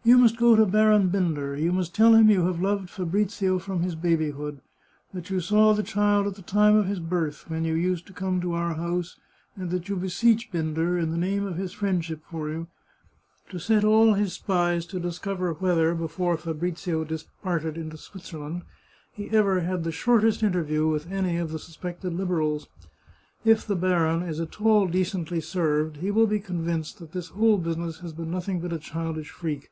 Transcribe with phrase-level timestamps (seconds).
[0.10, 3.82] "You must go to Baron Binder; you must tell him you have loved Fabrizio from
[3.82, 4.62] his babyhood,
[5.12, 8.14] that you saw the child at the time of his birth, when you used to
[8.14, 9.16] come to our house,
[9.56, 12.68] and that you beseech Binder, in the name of his friendship for you,
[13.50, 18.62] to set all his spies to discover whether before Fabrizio departed into Switzerland
[19.12, 22.68] he ever had the shortest interview with any of the suspected Liberals.
[23.44, 27.58] If the baron is at all decently served he will be convinced that this whole
[27.58, 29.68] business has been nothing but a childish freak.